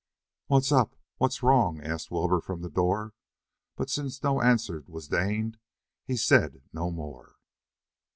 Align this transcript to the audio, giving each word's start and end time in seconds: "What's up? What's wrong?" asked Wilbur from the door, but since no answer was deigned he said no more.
"What's 0.47 0.71
up? 0.71 0.95
What's 1.19 1.43
wrong?" 1.43 1.79
asked 1.79 2.09
Wilbur 2.09 2.41
from 2.41 2.61
the 2.63 2.71
door, 2.71 3.13
but 3.75 3.87
since 3.87 4.23
no 4.23 4.41
answer 4.41 4.83
was 4.87 5.07
deigned 5.09 5.59
he 6.07 6.17
said 6.17 6.63
no 6.73 6.89
more. 6.89 7.35